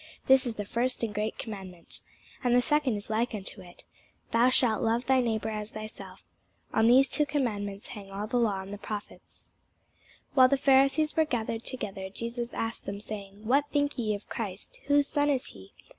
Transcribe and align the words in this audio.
This 0.25 0.47
is 0.47 0.55
the 0.55 0.65
first 0.65 1.03
and 1.03 1.13
great 1.13 1.37
commandment. 1.37 2.01
And 2.43 2.55
the 2.55 2.61
second 2.63 2.95
is 2.95 3.11
like 3.11 3.35
unto 3.35 3.61
it, 3.61 3.83
Thou 4.31 4.49
shalt 4.49 4.81
love 4.81 5.05
thy 5.05 5.21
neighbour 5.21 5.49
as 5.51 5.69
thyself. 5.69 6.23
On 6.73 6.87
these 6.87 7.07
two 7.07 7.23
commandments 7.23 7.89
hang 7.89 8.09
all 8.09 8.25
the 8.25 8.37
law 8.37 8.61
and 8.61 8.73
the 8.73 8.79
prophets. 8.79 9.49
While 10.33 10.47
the 10.49 10.57
Pharisees 10.57 11.15
were 11.15 11.23
gathered 11.25 11.65
together, 11.65 12.09
Jesus 12.09 12.51
asked 12.55 12.87
them, 12.87 12.99
saying, 12.99 13.45
What 13.45 13.65
think 13.71 13.99
ye 13.99 14.15
of 14.15 14.27
Christ? 14.27 14.79
whose 14.87 15.07
son 15.07 15.29
is 15.29 15.45
he? 15.49 15.71